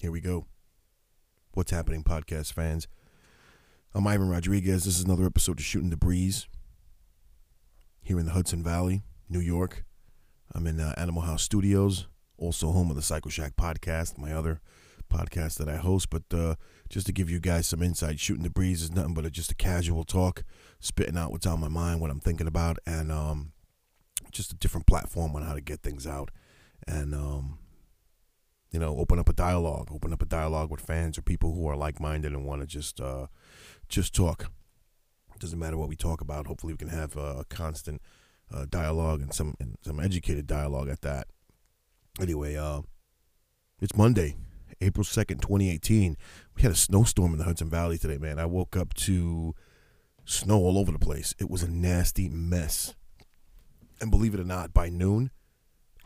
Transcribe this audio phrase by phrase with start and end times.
[0.00, 0.46] Here we go.
[1.52, 2.88] What's happening, podcast fans?
[3.92, 4.86] I'm Ivan Rodriguez.
[4.86, 6.48] This is another episode of Shooting the Breeze
[8.00, 9.84] here in the Hudson Valley, New York.
[10.54, 12.06] I'm in uh, Animal House Studios,
[12.38, 14.62] also home of the Psycho Shack podcast, my other
[15.12, 16.08] podcast that I host.
[16.08, 16.54] But uh,
[16.88, 19.52] just to give you guys some insight, Shooting the Breeze is nothing but a, just
[19.52, 20.44] a casual talk,
[20.78, 23.52] spitting out what's on my mind, what I'm thinking about, and um,
[24.32, 26.30] just a different platform on how to get things out.
[26.88, 27.58] And um,
[28.70, 31.66] you know, open up a dialogue, open up a dialogue with fans or people who
[31.66, 33.26] are like-minded and want to just uh,
[33.88, 34.50] just talk.
[35.34, 36.46] It doesn't matter what we talk about.
[36.46, 38.00] Hopefully, we can have a constant
[38.52, 41.26] uh, dialogue and some and some educated dialogue at that.
[42.20, 42.82] Anyway, uh,
[43.80, 44.36] it's Monday,
[44.80, 46.16] April second, twenty eighteen.
[46.54, 48.38] We had a snowstorm in the Hudson Valley today, man.
[48.38, 49.54] I woke up to
[50.24, 51.34] snow all over the place.
[51.38, 52.94] It was a nasty mess.
[54.00, 55.30] And believe it or not, by noon,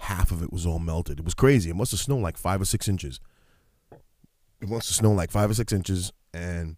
[0.05, 1.19] half of it was all melted.
[1.19, 1.71] It was crazy.
[1.71, 3.21] It must have snowed like five or six inches.
[4.61, 6.77] It must have snowed like five or six inches, and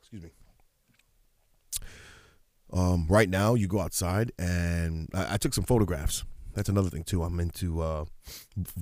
[0.00, 0.30] excuse me.
[2.72, 6.24] Um, right now, you go outside, and I, I, took some photographs.
[6.54, 7.22] That's another thing too.
[7.22, 8.04] I'm into, uh,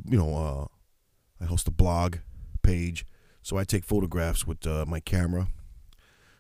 [0.08, 2.16] you know, uh, I host a blog
[2.62, 3.04] page,
[3.42, 5.48] so I take photographs with uh, my camera.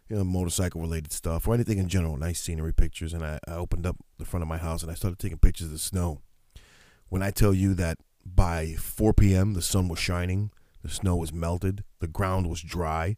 [0.08, 3.14] You know, motorcycle related stuff or anything in general, nice scenery pictures.
[3.14, 5.68] And I, I opened up the front of my house and I started taking pictures
[5.68, 6.20] of the snow.
[7.12, 9.52] When I tell you that by 4 p.m.
[9.52, 10.50] the sun was shining,
[10.82, 13.16] the snow was melted, the ground was dry,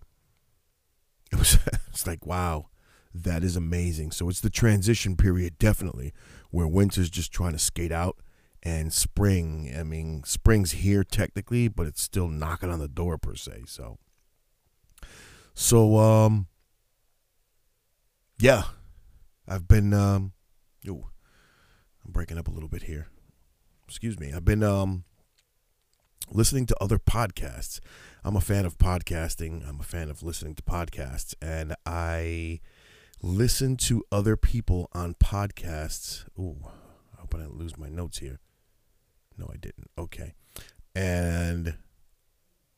[1.31, 2.71] it was it's like wow,
[3.15, 4.11] that is amazing.
[4.11, 6.13] So it's the transition period definitely
[6.51, 8.17] where winter's just trying to skate out
[8.65, 13.37] and spring, I mean, spring's here technically, but it's still knocking on the door per
[13.37, 13.63] se.
[13.69, 13.99] So
[15.55, 16.49] so um
[18.41, 18.65] yeah,
[19.47, 20.33] I've been um,
[20.89, 21.07] ooh,
[22.05, 23.07] I'm breaking up a little bit here.
[23.87, 24.33] Excuse me.
[24.33, 25.05] I've been um
[26.31, 27.81] listening to other podcasts.
[28.25, 29.69] I'm a fan of podcasting.
[29.69, 32.61] I'm a fan of listening to podcasts, and I
[33.23, 36.25] listen to other people on podcasts.
[36.39, 36.57] Ooh,
[37.17, 38.41] I hope I didn't lose my notes here.
[39.37, 39.91] No, I didn't.
[39.99, 40.35] Okay,
[40.95, 41.77] and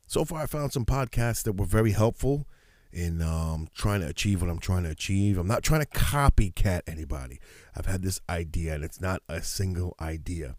[0.06, 2.46] so far I found some podcasts that were very helpful
[2.92, 5.38] in um, trying to achieve what I'm trying to achieve.
[5.38, 7.40] I'm not trying to copycat anybody.
[7.76, 10.56] I've had this idea, and it's not a single idea.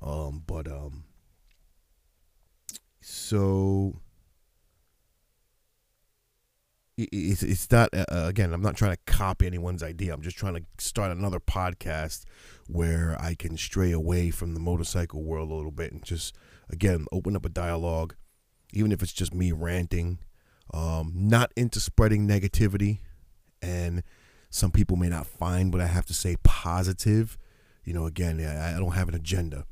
[0.00, 1.04] Um, but um,
[3.00, 4.00] so
[6.96, 8.52] it's it's not uh, again.
[8.52, 10.14] I'm not trying to copy anyone's idea.
[10.14, 12.24] I'm just trying to start another podcast
[12.66, 16.36] where I can stray away from the motorcycle world a little bit and just
[16.70, 18.14] again open up a dialogue,
[18.72, 20.18] even if it's just me ranting
[20.72, 22.98] um, not into spreading negativity,
[23.62, 24.02] and
[24.50, 27.38] some people may not find what I have to say positive.
[27.84, 29.64] You know, again, I, I don't have an agenda.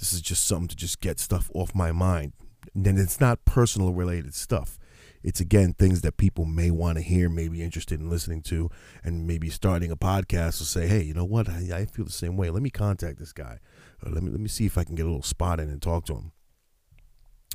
[0.00, 2.32] This is just something to just get stuff off my mind.
[2.74, 4.78] And then it's not personal related stuff.
[5.22, 8.70] It's again things that people may want to hear, may be interested in listening to,
[9.04, 11.48] and maybe starting a podcast will say, "Hey, you know what?
[11.48, 12.48] I, I feel the same way.
[12.48, 13.58] Let me contact this guy.
[14.02, 15.82] Or let me let me see if I can get a little spot in and
[15.82, 16.32] talk to him."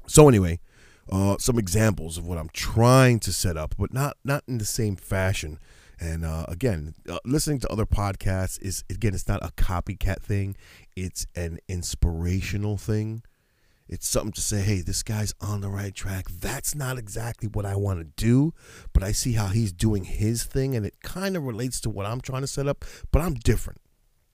[0.05, 0.59] So anyway,
[1.11, 4.65] uh, some examples of what I'm trying to set up, but not not in the
[4.65, 5.57] same fashion.
[5.99, 10.55] And uh, again, uh, listening to other podcasts is again, it's not a copycat thing;
[10.95, 13.23] it's an inspirational thing.
[13.87, 16.25] It's something to say, hey, this guy's on the right track.
[16.29, 18.51] That's not exactly what I want to do,
[18.93, 22.07] but I see how he's doing his thing, and it kind of relates to what
[22.07, 22.83] I'm trying to set up.
[23.11, 23.81] But I'm different,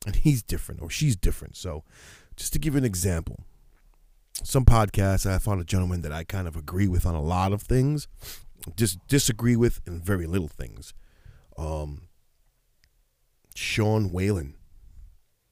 [0.05, 1.57] and he's different, or she's different.
[1.57, 1.83] So,
[2.37, 3.43] just to give you an example,
[4.43, 7.51] some podcasts, I found a gentleman that I kind of agree with on a lot
[7.51, 8.07] of things,
[8.77, 10.93] just disagree with in very little things.
[11.61, 12.07] Um,
[13.55, 14.55] Sean Whalen.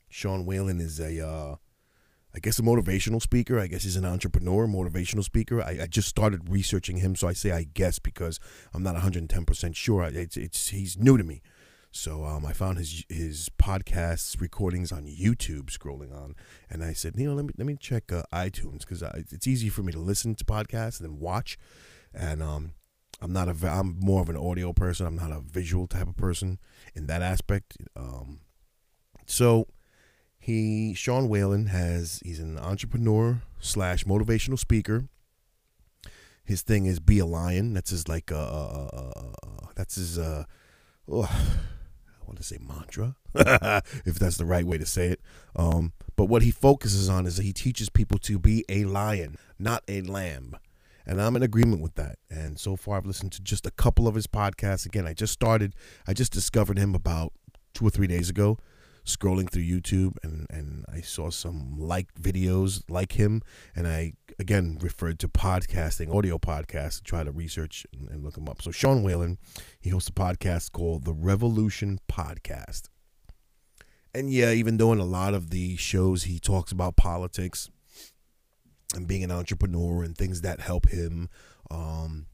[0.09, 1.55] Sean Whalen is a, uh,
[2.33, 3.59] I guess, a motivational speaker.
[3.59, 5.61] I guess he's an entrepreneur, motivational speaker.
[5.61, 8.39] I, I, just started researching him, so I say I guess because
[8.73, 10.03] I'm not 110% sure.
[10.05, 11.41] It's, it's he's new to me.
[11.91, 16.35] So um, I found his his podcasts recordings on YouTube scrolling on,
[16.69, 19.69] and I said, you know, let me let me check uh, iTunes because it's easy
[19.69, 21.57] for me to listen to podcasts and then watch,
[22.13, 22.73] and um,
[23.21, 25.05] I'm not a I'm more of an audio person.
[25.05, 26.59] I'm not a visual type of person
[26.95, 27.77] in that aspect.
[27.95, 28.41] Um,
[29.25, 29.67] so
[30.39, 35.05] he Sean Whalen has he's an entrepreneur slash motivational speaker.
[36.43, 37.73] His thing is be a lion.
[37.73, 40.45] That's his like uh, uh, uh, uh that's his uh.
[41.11, 41.29] Oh,
[42.29, 43.15] want to say mantra,
[44.05, 45.21] if that's the right way to say it.
[45.55, 49.35] Um, but what he focuses on is that he teaches people to be a lion,
[49.57, 50.55] not a lamb.
[51.09, 52.19] And I'm in agreement with that.
[52.29, 54.85] And so far, I've listened to just a couple of his podcasts.
[54.85, 55.73] Again, I just started,
[56.07, 57.33] I just discovered him about
[57.73, 58.59] two or three days ago.
[59.05, 63.41] scrolling through YouTube and, and I saw some liked videos like him.
[63.75, 68.37] And I, again, referred to podcasting, audio podcasts, to try to research and, and look
[68.37, 68.61] him up.
[68.61, 69.39] So, Sean Whalen,
[69.79, 72.83] he hosts a podcast called The Revolution Podcast.
[74.13, 77.69] And yeah, even though in a lot of the shows he talks about politics
[78.95, 81.29] and being an entrepreneur and things that help him,
[81.69, 82.25] um,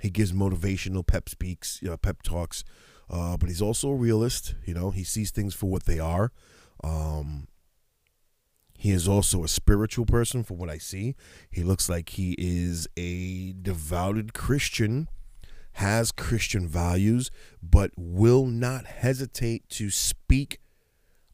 [0.00, 2.64] he gives motivational pep speaks, you know, pep talks
[3.12, 4.54] uh, but he's also a realist.
[4.64, 6.32] You know, he sees things for what they are.
[6.82, 7.46] Um,
[8.78, 11.14] he is also a spiritual person, from what I see.
[11.50, 15.08] He looks like he is a devoted Christian,
[15.74, 17.30] has Christian values,
[17.62, 20.58] but will not hesitate to speak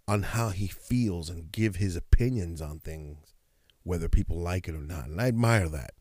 [0.06, 3.34] on how he feels and give his opinions on things,
[3.88, 5.06] whether people like it or not.
[5.06, 5.92] And I admire that.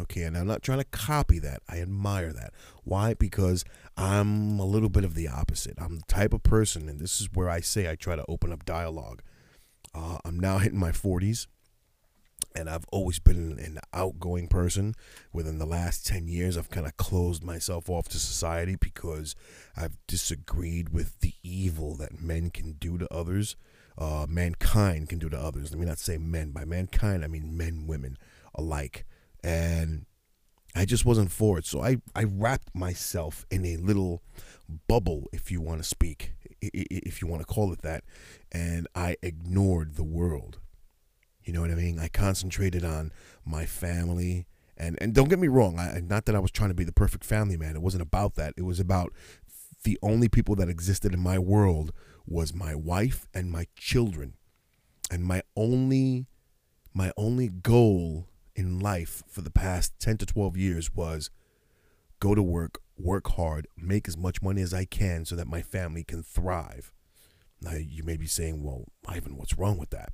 [0.00, 1.62] Okay, and I'm not trying to copy that.
[1.68, 2.52] I admire that.
[2.82, 3.14] Why?
[3.14, 3.64] Because
[3.96, 5.74] I'm a little bit of the opposite.
[5.78, 8.52] I'm the type of person, and this is where I say I try to open
[8.52, 9.22] up dialogue.
[9.94, 11.46] Uh, I'm now hitting my 40s,
[12.54, 14.94] and I've always been an outgoing person.
[15.32, 19.34] Within the last 10 years, I've kind of closed myself off to society because
[19.76, 23.56] I've disagreed with the evil that men can do to others,
[23.98, 25.70] uh, mankind can do to others.
[25.70, 26.50] Let me not say men.
[26.50, 28.18] By mankind, I mean men, women
[28.54, 29.04] alike
[29.42, 30.06] and
[30.74, 31.66] I just wasn't for it.
[31.66, 34.22] So I, I wrapped myself in a little
[34.88, 38.04] bubble, if you want to speak, if you want to call it that,
[38.50, 40.58] and I ignored the world.
[41.44, 41.98] You know what I mean?
[41.98, 43.12] I concentrated on
[43.44, 44.46] my family.
[44.76, 46.92] And, and don't get me wrong, I, not that I was trying to be the
[46.92, 47.76] perfect family man.
[47.76, 48.54] It wasn't about that.
[48.56, 49.12] It was about
[49.84, 51.92] the only people that existed in my world
[52.26, 54.34] was my wife and my children.
[55.10, 56.26] And my only
[56.94, 61.30] my only goal in life for the past 10 to 12 years was
[62.20, 65.62] go to work, work hard, make as much money as I can so that my
[65.62, 66.92] family can thrive.
[67.60, 70.12] Now, you may be saying, well, Ivan, what's wrong with that?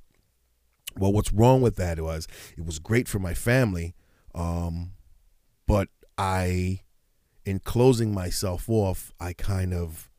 [0.97, 2.27] Well, what's wrong with that was
[2.57, 3.95] it was great for my family,
[4.33, 4.93] um,
[5.67, 6.81] but I,
[7.45, 10.09] in closing myself off, I kind of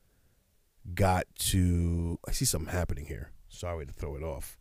[0.94, 2.18] got to.
[2.26, 3.32] I see something happening here.
[3.48, 4.60] Sorry to throw it off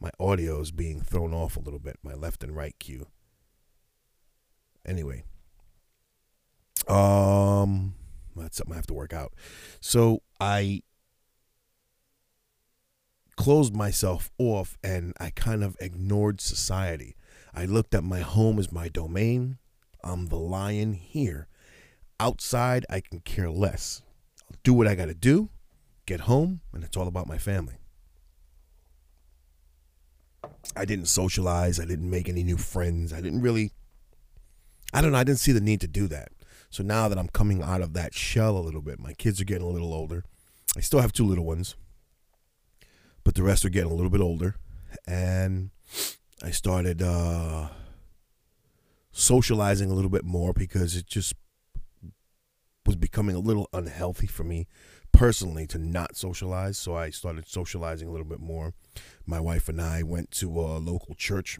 [0.00, 3.06] my audio is being thrown off a little bit, my left and right cue.
[4.86, 5.24] Anyway,
[6.86, 7.94] um,
[8.36, 9.34] that's something I have to work out.
[9.80, 10.82] So I
[13.38, 17.14] closed myself off and I kind of ignored society.
[17.54, 19.58] I looked at my home as my domain.
[20.02, 21.46] I'm the lion here.
[22.18, 24.02] Outside, I can care less.
[24.50, 25.50] I'll do what I got to do,
[26.04, 27.76] get home, and it's all about my family.
[30.74, 31.78] I didn't socialize.
[31.78, 33.12] I didn't make any new friends.
[33.12, 33.70] I didn't really,
[34.92, 35.18] I don't know.
[35.18, 36.32] I didn't see the need to do that.
[36.70, 39.44] So now that I'm coming out of that shell a little bit, my kids are
[39.44, 40.24] getting a little older.
[40.76, 41.76] I still have two little ones,
[43.28, 44.54] but the rest are getting a little bit older.
[45.06, 45.68] And
[46.42, 47.68] I started uh,
[49.12, 51.34] socializing a little bit more because it just
[52.86, 54.66] was becoming a little unhealthy for me
[55.12, 56.78] personally to not socialize.
[56.78, 58.72] So I started socializing a little bit more
[59.26, 61.58] my wife and I went to a local church.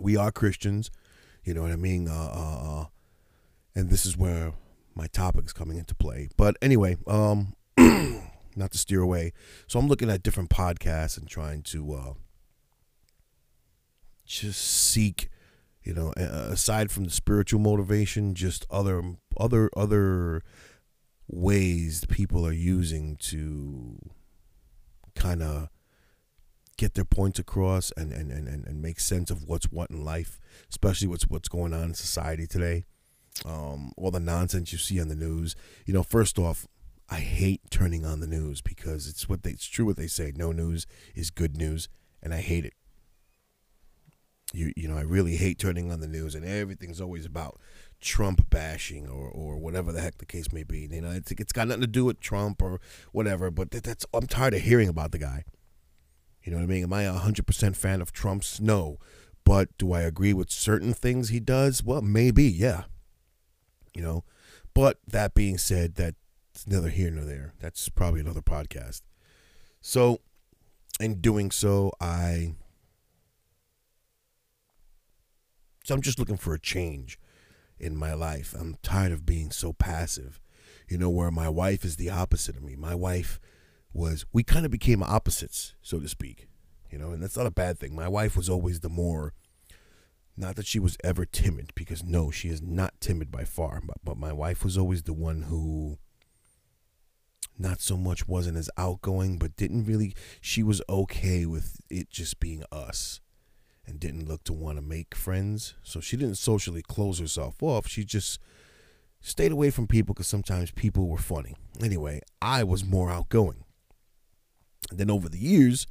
[0.00, 0.90] We are Christians,
[1.44, 2.08] you know what I mean?
[2.08, 2.86] Uh, uh, uh,
[3.76, 4.54] and this is where
[4.96, 6.28] my topic is coming into play.
[6.36, 7.54] But anyway, um,
[8.56, 9.32] not to steer away.
[9.66, 12.12] So I'm looking at different podcasts and trying to uh,
[14.24, 15.28] just seek,
[15.82, 19.02] you know, aside from the spiritual motivation, just other
[19.38, 20.42] other other
[21.26, 23.98] ways people are using to
[25.14, 25.68] kind of
[26.76, 30.40] get their points across and, and, and, and make sense of what's what in life,
[30.70, 32.84] especially what's what's going on in society today.
[33.44, 35.56] Um, all the nonsense you see on the news.
[35.86, 36.66] You know, first off,
[37.08, 40.32] I hate turning on the news because it's what they, it's true what they say.
[40.34, 41.88] No news is good news,
[42.22, 42.74] and I hate it.
[44.52, 47.60] You you know, I really hate turning on the news, and everything's always about
[48.00, 50.88] Trump bashing or, or whatever the heck the case may be.
[50.90, 52.80] You know, it's, it's got nothing to do with Trump or
[53.12, 53.50] whatever.
[53.50, 55.44] But that, that's I'm tired of hearing about the guy.
[56.42, 56.82] You know what I mean?
[56.84, 58.60] Am I a 100% fan of Trump's?
[58.60, 58.98] No.
[59.44, 61.82] But do I agree with certain things he does?
[61.82, 62.84] Well, maybe, yeah.
[63.94, 64.24] You know,
[64.74, 65.94] but that being said,
[66.66, 67.54] neither here nor there.
[67.60, 69.02] That's probably another podcast.
[69.80, 70.20] So,
[71.00, 72.54] in doing so, I.
[75.84, 77.18] So I'm just looking for a change
[77.78, 78.54] in my life.
[78.58, 80.40] I'm tired of being so passive.
[80.88, 82.74] You know, where my wife is the opposite of me.
[82.74, 83.40] My wife
[83.92, 86.48] was we kind of became opposites, so to speak.
[86.90, 87.94] You know, and that's not a bad thing.
[87.94, 89.34] My wife was always the more
[90.36, 93.98] not that she was ever timid because no, she is not timid by far, but
[94.04, 95.98] but my wife was always the one who
[97.58, 102.40] not so much wasn't as outgoing, but didn't really, she was okay with it just
[102.40, 103.20] being us
[103.86, 105.74] and didn't look to want to make friends.
[105.82, 107.86] So she didn't socially close herself off.
[107.86, 108.40] She just
[109.20, 111.54] stayed away from people because sometimes people were funny.
[111.82, 113.64] Anyway, I was more outgoing.
[114.90, 115.86] And then over the years,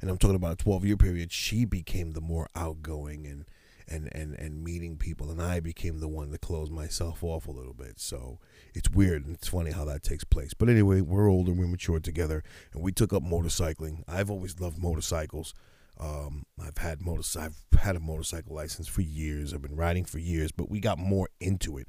[0.00, 3.46] and I'm talking about a 12 year period, she became the more outgoing and
[3.88, 7.50] and and and meeting people and I became the one to close myself off a
[7.50, 8.00] little bit.
[8.00, 8.38] So
[8.74, 10.54] it's weird and it's funny how that takes place.
[10.54, 14.02] But anyway, we're older, we're matured together, and we took up motorcycling.
[14.08, 15.54] I've always loved motorcycles.
[15.98, 19.54] Um, I've had motor I've had a motorcycle license for years.
[19.54, 21.88] I've been riding for years, but we got more into it,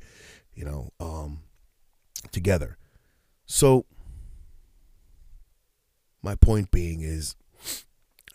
[0.53, 1.39] you know, um,
[2.31, 2.77] together.
[3.45, 3.85] So
[6.21, 7.35] my point being is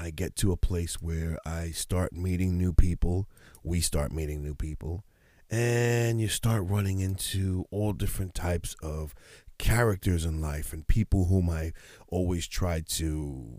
[0.01, 3.29] I get to a place where I start meeting new people
[3.63, 5.05] we start meeting new people
[5.51, 9.15] and you start running into all different types of
[9.59, 11.73] characters in life and people whom I
[12.09, 13.59] always tried to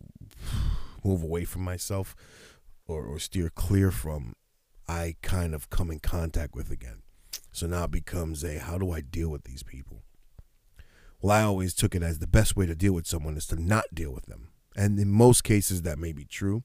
[1.03, 2.15] move away from myself
[2.88, 4.36] or, or steer clear from,
[4.88, 7.03] I kind of come in contact with again.
[7.51, 10.03] So now it becomes a how do I deal with these people?
[11.21, 13.62] Well, I always took it as the best way to deal with someone is to
[13.62, 14.50] not deal with them.
[14.75, 16.63] And in most cases, that may be true.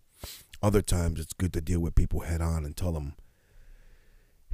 [0.62, 3.14] Other times, it's good to deal with people head on and tell them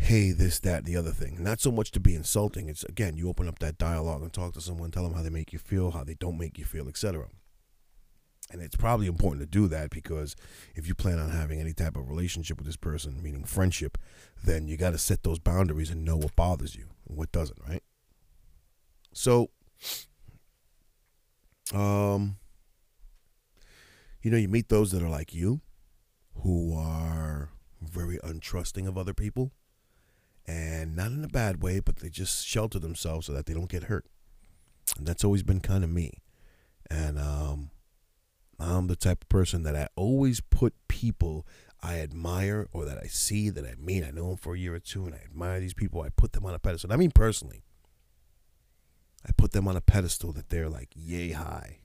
[0.02, 1.42] hey, this, that, the other thing.
[1.42, 2.68] Not so much to be insulting.
[2.68, 5.30] It's again, you open up that dialogue and talk to someone, tell them how they
[5.30, 7.28] make you feel, how they don't make you feel, etc.
[8.50, 10.35] And it's probably important to do that because
[10.75, 13.97] if you plan on having any type of relationship with this person, meaning friendship,
[14.44, 17.59] then you got to set those boundaries and know what bothers you and what doesn't,
[17.66, 17.82] right?
[19.14, 19.50] So,
[21.73, 22.37] um,
[24.23, 25.61] you know, you meet those that are like you,
[26.43, 27.50] who are
[27.81, 29.52] very untrusting of other people
[30.47, 33.69] and not in a bad way, but they just shelter themselves so that they don't
[33.69, 34.07] get hurt.
[34.97, 36.23] And that's always been kind of me.
[36.91, 37.71] And um,
[38.59, 41.47] I'm the type of person that I always put people
[41.83, 44.05] I admire or that I see that I meet.
[44.05, 46.02] I know them for a year or two, and I admire these people.
[46.02, 46.93] I put them on a pedestal.
[46.93, 47.64] I mean, personally,
[49.26, 51.79] I put them on a pedestal that they're like yay high.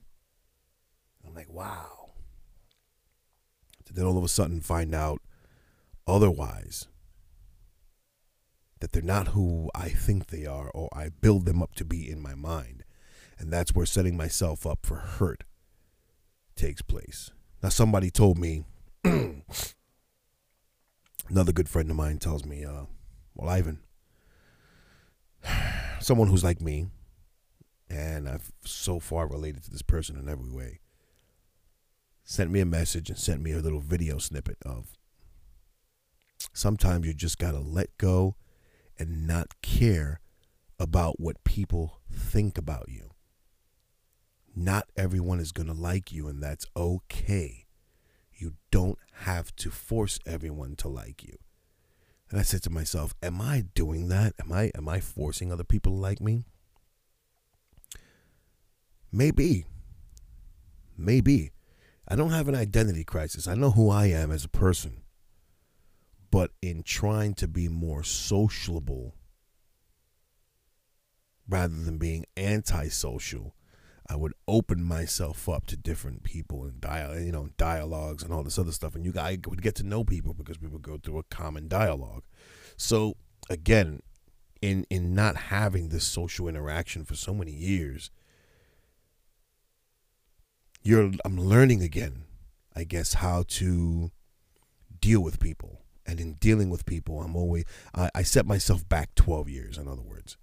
[1.26, 1.97] I'm like, wow.
[3.94, 5.20] Then all of a sudden find out
[6.06, 6.88] otherwise
[8.80, 12.08] that they're not who I think they are or I build them up to be
[12.08, 12.84] in my mind.
[13.38, 15.44] And that's where setting myself up for hurt
[16.56, 17.30] takes place.
[17.62, 18.64] Now, somebody told me,
[19.04, 19.42] another
[21.52, 22.84] good friend of mine tells me, uh,
[23.34, 23.80] well, Ivan,
[26.00, 26.88] someone who's like me,
[27.90, 30.80] and I've so far related to this person in every way,
[32.28, 34.92] sent me a message and sent me a little video snippet of
[36.52, 38.36] sometimes you just got to let go
[38.98, 40.20] and not care
[40.78, 43.12] about what people think about you.
[44.54, 47.64] Not everyone is going to like you, and that's okay.
[48.34, 51.38] You don't have to force everyone to like you.
[52.30, 54.34] And I said to myself, am I doing that?
[54.38, 56.44] Am I am I forcing other people to like me?
[59.10, 59.64] Maybe.
[60.94, 61.52] Maybe.
[62.08, 63.46] I don't have an identity crisis.
[63.46, 65.02] I know who I am as a person.
[66.30, 69.14] But in trying to be more sociable
[71.46, 73.54] rather than being antisocial,
[74.10, 78.42] I would open myself up to different people and dial, you know, dialogues and all
[78.42, 78.94] this other stuff.
[78.94, 81.68] And you guys would get to know people because we would go through a common
[81.68, 82.24] dialogue.
[82.76, 83.16] So
[83.50, 84.00] again,
[84.62, 88.10] in in not having this social interaction for so many years,
[90.88, 92.24] you're I'm learning again,
[92.74, 94.10] I guess, how to
[95.00, 97.64] deal with people and in dealing with people, I'm always
[97.94, 99.76] I, I set myself back 12 years.
[99.76, 100.38] In other words,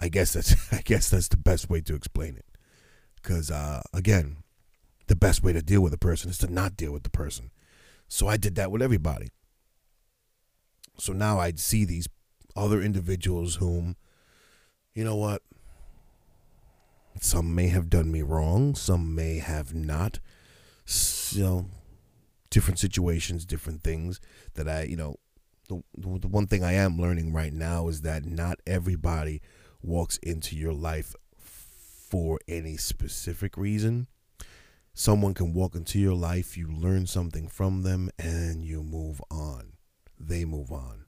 [0.00, 2.46] I guess that's I guess that's the best way to explain it.
[3.14, 4.38] Because uh, again,
[5.06, 7.52] the best way to deal with a person is to not deal with the person.
[8.08, 9.28] So I did that with everybody.
[10.98, 12.08] So now I'd see these
[12.56, 13.96] other individuals whom,
[14.94, 15.42] you know what,
[17.20, 20.20] some may have done me wrong, some may have not.
[21.30, 21.66] You know,
[22.50, 24.20] different situations, different things
[24.54, 25.16] that I, you know,
[25.68, 29.40] the, the one thing I am learning right now is that not everybody
[29.82, 34.06] walks into your life for any specific reason.
[34.92, 39.72] Someone can walk into your life, you learn something from them, and you move on.
[40.18, 41.06] They move on.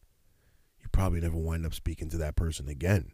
[0.81, 3.13] You probably never wind up speaking to that person again.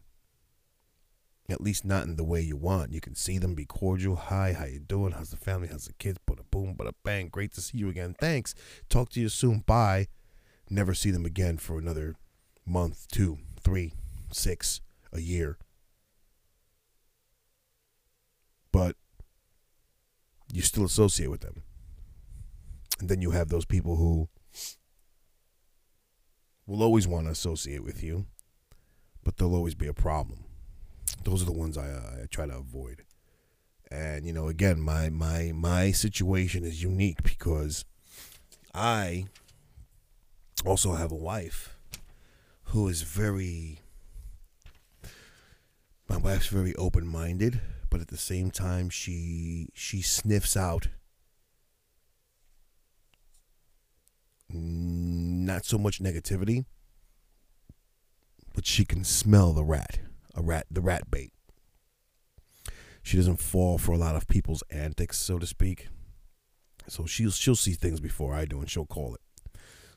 [1.49, 2.93] At least not in the way you want.
[2.93, 4.15] You can see them, be cordial.
[4.15, 5.11] Hi, how you doing?
[5.11, 5.67] How's the family?
[5.67, 6.17] How's the kids?
[6.25, 7.27] But a boom, but a bang.
[7.27, 8.15] Great to see you again.
[8.19, 8.55] Thanks.
[8.89, 9.59] Talk to you soon.
[9.59, 10.07] Bye.
[10.69, 12.15] Never see them again for another
[12.65, 13.93] month, two, three,
[14.31, 14.79] six,
[15.11, 15.57] a year.
[18.73, 18.97] but
[20.51, 21.63] you still associate with them.
[22.99, 24.27] And then you have those people who
[26.65, 28.25] will always want to associate with you,
[29.23, 30.42] but there'll always be a problem.
[31.23, 33.03] Those are the ones I, uh, I try to avoid.
[33.91, 37.85] And you know, again, my my my situation is unique because
[38.73, 39.25] I
[40.65, 41.77] also have a wife
[42.65, 43.79] who is very
[46.09, 50.87] my wife's very open-minded, but at the same time she she sniffs out
[54.49, 56.65] not so much negativity,
[58.53, 59.99] but she can smell the rat,
[60.35, 61.31] a rat, the rat bait.
[63.01, 65.89] She doesn't fall for a lot of people's antics, so to speak.
[66.87, 69.21] So she'll she'll see things before I do, and she'll call it.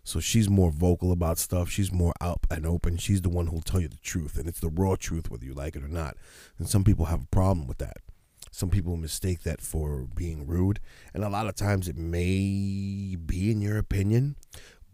[0.02, 1.68] So she's more vocal about stuff.
[1.68, 2.96] She's more up and open.
[2.96, 5.52] She's the one who'll tell you the truth, and it's the raw truth, whether you
[5.52, 6.16] like it or not.
[6.58, 7.96] And some people have a problem with that.
[8.52, 10.80] Some people mistake that for being rude,
[11.12, 14.36] and a lot of times it may be in your opinion,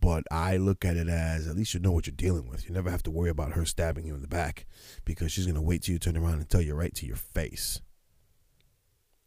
[0.02, 2.68] but I look at it as at least you know what you're dealing with.
[2.68, 4.66] You never have to worry about her stabbing you in the back
[5.04, 7.80] because she's gonna wait till you turn around and tell you right to your face.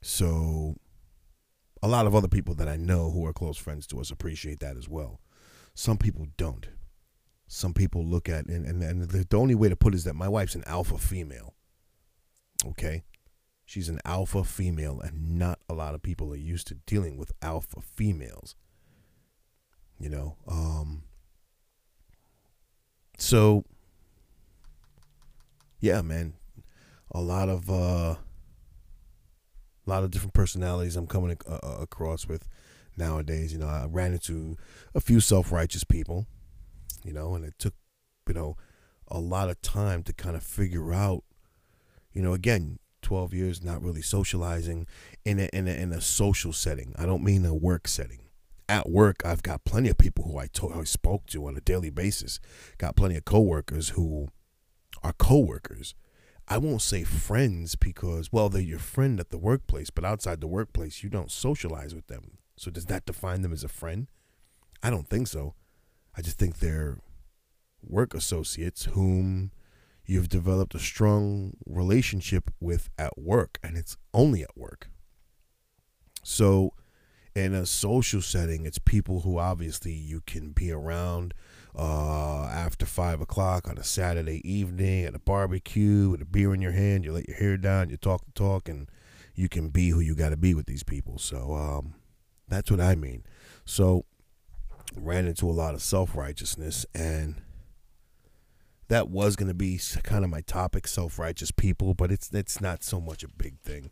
[0.02, 0.76] So,
[1.82, 4.60] a lot of other people that I know who are close friends to us appreciate
[4.60, 5.22] that as well.
[5.74, 6.68] Some people don't.
[7.48, 10.14] Some people look at and, and, and the only way to put it is that
[10.14, 11.54] my wife's an alpha female.
[12.68, 13.06] Okay?
[13.64, 17.32] She's an alpha female, and not a lot of people are used to dealing with
[17.42, 18.56] alpha females.
[20.00, 21.04] You know, um,
[23.18, 23.64] so
[25.80, 26.34] yeah, man,
[27.12, 28.16] a lot of uh,
[29.86, 32.48] a lot of different personalities I'm coming uh, uh, across with
[32.98, 33.54] nowadays.
[33.54, 34.58] You know, I ran into
[34.94, 36.26] a few self righteous people,
[37.04, 37.74] you know, and it took,
[38.28, 38.58] you know,
[39.08, 41.24] a lot of time to kind of figure out,
[42.14, 44.88] you know, again, 12 years not really socializing
[45.24, 46.96] in a, in a, in a social setting.
[46.98, 48.25] I don't mean a work setting.
[48.68, 51.62] At work, I've got plenty of people who I, told, I spoke to on a
[51.62, 52.40] daily basis.
[52.78, 54.30] Got plenty of coworkers who
[55.04, 55.94] are coworkers.
[56.48, 60.48] I won't say friends because, well, they're your friend at the workplace, but outside the
[60.48, 62.38] workplace, you don't socialize with them.
[62.58, 64.08] So does that define them as a friend?
[64.82, 65.56] I don't think so.
[66.16, 67.00] I just think they're
[67.84, 69.52] work associates whom
[70.06, 74.90] you've developed a strong relationship with at work, and it's only at work.
[76.24, 76.74] So,
[77.36, 81.34] in a social setting, it's people who obviously you can be around
[81.78, 86.62] uh, after five o'clock on a Saturday evening at a barbecue with a beer in
[86.62, 87.04] your hand.
[87.04, 88.90] You let your hair down, you talk the talk, and
[89.36, 91.18] you can be who you got to be with these people.
[91.18, 91.96] So, um,
[92.48, 93.24] that's what I mean.
[93.66, 94.06] So
[94.96, 97.42] ran into a lot of self righteousness, and
[98.88, 101.94] that was going to be kind of my topic: self righteous people.
[101.94, 103.92] But it's it's not so much a big thing.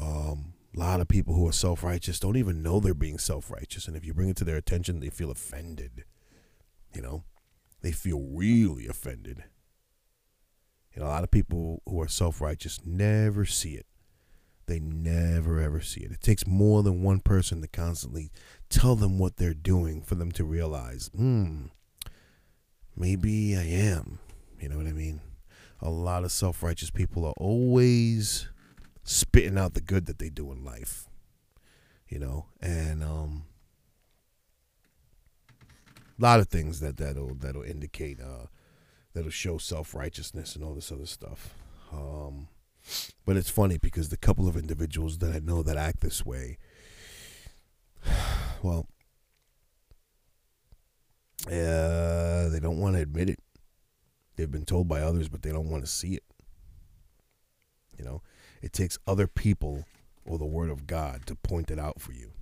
[0.00, 3.50] Um, a lot of people who are self righteous don't even know they're being self
[3.50, 6.04] righteous, and if you bring it to their attention, they feel offended.
[6.94, 7.24] You know,
[7.82, 9.44] they feel really offended.
[10.94, 13.86] And a lot of people who are self righteous never see it
[14.70, 16.12] they never ever see it.
[16.12, 18.30] It takes more than one person to constantly
[18.68, 21.66] tell them what they're doing for them to realize, hmm,
[22.96, 24.20] maybe I am.
[24.60, 25.22] You know what I mean?
[25.80, 28.48] A lot of self righteous people are always
[29.02, 31.06] spitting out the good that they do in life.
[32.08, 33.44] You know, and um
[36.18, 38.46] a lot of things that that'll that'll indicate uh
[39.14, 41.54] that'll show self righteousness and all this other stuff.
[41.92, 42.48] Um
[43.26, 46.58] but it's funny because the couple of individuals that I know that act this way,
[48.62, 48.86] well,
[51.46, 53.38] uh, they don't want to admit it.
[54.36, 56.24] They've been told by others, but they don't want to see it.
[57.98, 58.22] You know,
[58.60, 59.84] it takes other people
[60.24, 62.32] or the word of God to point it out for you.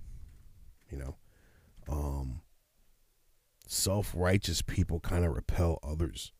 [0.91, 1.15] You know,
[1.87, 2.41] um,
[3.67, 6.31] self righteous people kind of repel others.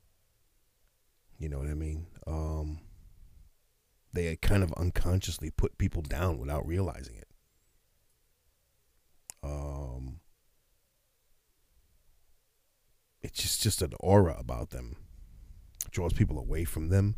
[1.37, 2.07] You know what I mean?
[2.27, 2.79] Um,
[4.11, 7.27] they kind of unconsciously put people down without realizing it.
[9.43, 10.19] Um,
[13.21, 14.97] it's just just an aura about them.
[15.85, 17.15] It draws people away from them.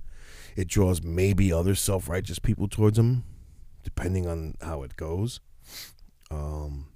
[0.55, 3.23] It draws maybe other self righteous people towards them,
[3.83, 5.39] depending on how it goes.
[6.29, 6.87] Um,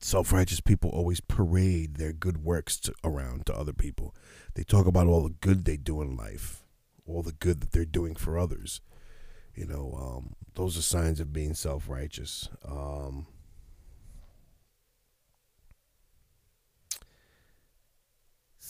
[0.00, 4.14] self righteous people always parade their good works to, around to other people.
[4.54, 6.64] They talk about all the good they do in life,
[7.06, 8.80] all the good that they're doing for others.
[9.54, 12.48] You know, um, those are signs of being self righteous.
[12.64, 13.26] Um,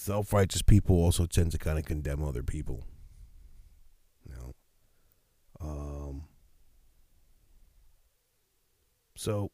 [0.01, 2.87] self righteous people also tend to kind of condemn other people.
[4.25, 4.55] You know.
[5.61, 6.25] Um.
[9.15, 9.51] So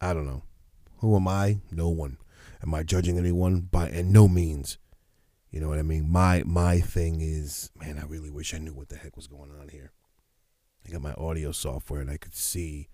[0.00, 0.42] I don't know.
[0.98, 1.58] Who am I?
[1.70, 2.16] No one.
[2.62, 3.60] Am I judging anyone?
[3.60, 4.78] By and no means.
[5.50, 6.10] You know what I mean?
[6.10, 9.50] My my thing is, man, I really wish I knew what the heck was going
[9.60, 9.92] on here.
[10.86, 12.88] I got my audio software and I could see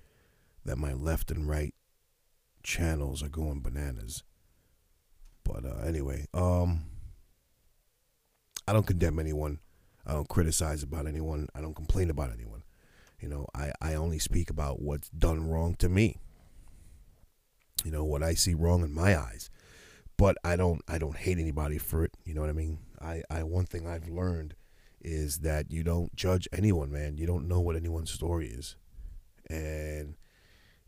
[0.65, 1.75] that my left and right
[2.67, 4.23] channels are going bananas.
[5.45, 6.85] But uh, anyway, um
[8.69, 9.61] I don't condemn anyone.
[10.05, 11.49] I don't criticize about anyone.
[11.55, 12.63] I don't complain about anyone.
[13.21, 16.19] You know, I, I only speak about what's done wrong to me
[17.87, 19.49] you know what I see wrong in my eyes.
[20.17, 22.13] But I don't I don't hate anybody for it.
[22.25, 22.79] You know what I mean?
[23.01, 24.55] I, I one thing I've learned
[25.01, 27.17] is that you don't judge anyone, man.
[27.17, 28.77] You don't know what anyone's story is.
[29.49, 30.17] And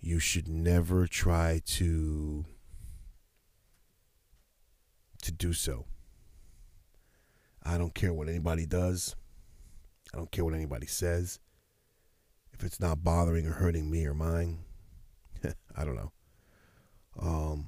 [0.00, 2.44] you should never try to
[5.22, 5.86] to do so.
[7.62, 9.16] I don't care what anybody does.
[10.14, 11.38] I don't care what anybody says.
[12.52, 14.60] If it's not bothering or hurting me or mine,
[15.76, 16.12] I don't know.
[17.20, 17.66] Um,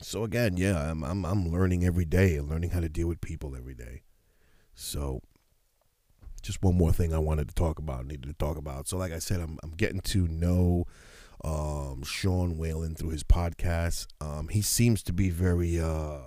[0.00, 3.56] so again, yeah, I'm, I'm I'm learning every day, learning how to deal with people
[3.56, 4.02] every day.
[4.74, 5.22] So
[6.46, 8.88] just one more thing I wanted to talk about, needed to talk about.
[8.88, 10.86] So like I said, I'm I'm getting to know
[11.44, 14.06] um, Sean Whalen through his podcast.
[14.20, 16.18] Um, he seems to be very uh,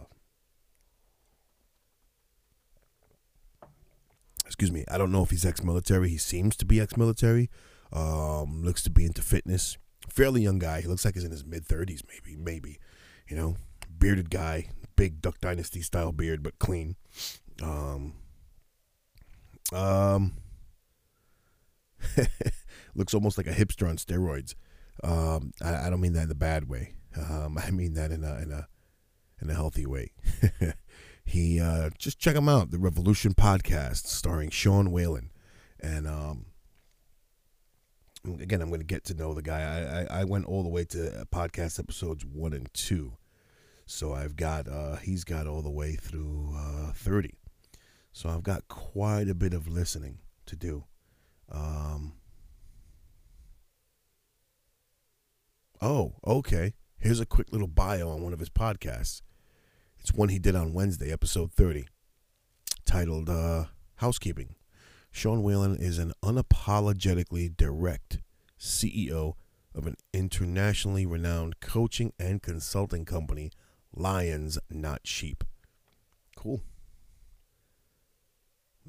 [4.45, 4.85] excuse me.
[4.89, 6.09] I don't know if he's ex-military.
[6.09, 7.49] He seems to be ex-military.
[7.91, 9.77] Um, looks to be into fitness
[10.09, 10.81] fairly young guy.
[10.81, 12.79] He looks like he's in his mid thirties, maybe, maybe.
[13.27, 13.55] You know,
[13.97, 16.95] bearded guy, big Duck Dynasty style beard, but clean.
[17.61, 18.13] Um,
[19.73, 20.33] um,
[22.95, 24.55] looks almost like a hipster on steroids.
[25.03, 26.95] Um, I, I don't mean that in a bad way.
[27.17, 28.67] Um, I mean that in a in a
[29.41, 30.11] in a healthy way.
[31.25, 35.31] he uh, just check him out, the Revolution podcast starring Sean Whalen,
[35.79, 36.45] and um,
[38.25, 39.61] again, I'm going to get to know the guy.
[39.61, 43.13] I, I, I, went all the way to podcast episodes one and two.
[43.85, 47.38] So I've got, uh, he's got all the way through uh, 30.
[48.11, 50.85] So I've got quite a bit of listening to do.
[51.51, 52.13] Um,
[55.81, 56.73] oh, okay.
[56.97, 59.21] Here's a quick little bio on one of his podcasts.
[59.99, 61.85] It's one he did on Wednesday, episode 30,
[62.85, 64.55] titled uh, Housekeeping.
[65.11, 68.19] Sean Whalen is an unapologetically direct
[68.59, 69.33] CEO
[69.73, 73.51] of an internationally renowned coaching and consulting company,
[73.93, 75.43] Lions Not Sheep.
[76.35, 76.61] Cool.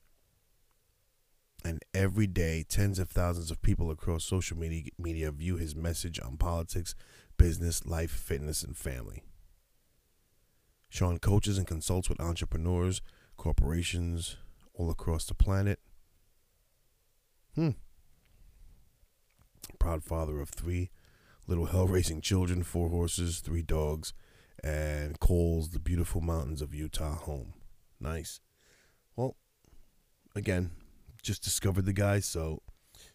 [1.66, 6.20] and every day tens of thousands of people across social media, media view his message
[6.20, 6.94] on politics,
[7.38, 9.24] business, life, fitness, and family.
[10.90, 13.02] Sean coaches and consults with entrepreneurs,
[13.38, 14.38] corporations
[14.74, 15.80] all across the planet.
[17.56, 17.70] Hmm.
[19.80, 20.92] Proud father of three
[21.48, 24.14] little hell raising children, four horses, three dogs,
[24.64, 27.54] and calls the beautiful mountains of Utah home.
[28.00, 28.40] Nice.
[29.16, 29.36] Well,
[30.36, 30.72] again,
[31.22, 32.62] just discovered the guy, so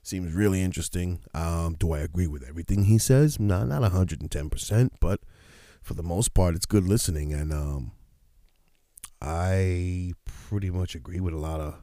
[0.02, 1.20] seems really interesting.
[1.34, 3.40] Um, do I agree with everything he says?
[3.40, 5.20] No, not ten percent, but
[5.82, 7.92] for the most part, it's good listening, and um,
[9.22, 11.82] I pretty much agree with a lot of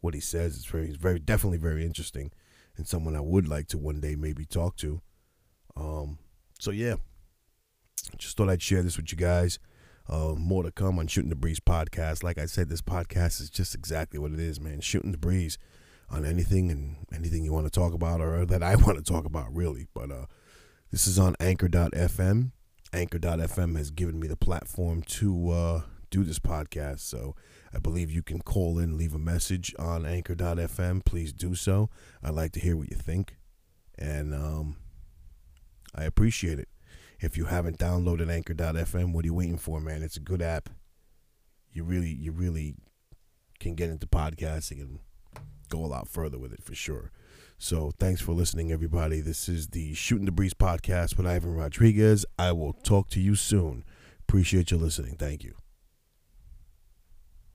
[0.00, 0.56] what he says.
[0.56, 2.30] It's very, it's very, definitely very interesting,
[2.76, 5.00] and someone I would like to one day maybe talk to.
[5.76, 6.18] Um,
[6.58, 6.96] so yeah,
[8.18, 9.58] just thought I'd share this with you guys.
[10.08, 12.22] Uh, more to come on Shooting the Breeze podcast.
[12.22, 14.80] Like I said, this podcast is just exactly what it is, man.
[14.80, 15.58] Shooting the breeze
[16.10, 19.24] on anything and anything you want to talk about or that I want to talk
[19.24, 19.86] about, really.
[19.94, 20.26] But uh,
[20.90, 22.52] this is on Anchor.fm.
[22.92, 25.80] Anchor.fm has given me the platform to uh,
[26.14, 27.00] do this podcast.
[27.00, 27.34] So
[27.74, 31.04] I believe you can call in, leave a message on Anchor.fm.
[31.04, 31.90] Please do so.
[32.22, 33.36] I'd like to hear what you think.
[33.98, 34.76] And um,
[35.92, 36.68] I appreciate it.
[37.20, 40.02] If you haven't downloaded Anchor.fm, what are you waiting for, man?
[40.04, 40.68] It's a good app.
[41.72, 42.76] You really, you really
[43.58, 45.00] can get into podcasting and
[45.68, 47.10] go a lot further with it for sure.
[47.58, 49.20] So thanks for listening, everybody.
[49.20, 52.24] This is the Shooting the Breeze podcast with Ivan Rodriguez.
[52.38, 53.84] I will talk to you soon.
[54.20, 55.16] Appreciate you listening.
[55.16, 55.54] Thank you.